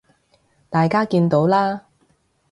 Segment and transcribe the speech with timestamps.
[0.71, 1.85] 大家見到啦